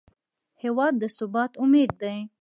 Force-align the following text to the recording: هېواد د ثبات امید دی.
هېواد 0.63 0.93
د 1.01 1.03
ثبات 1.17 1.51
امید 1.63 1.91
دی. 2.01 2.15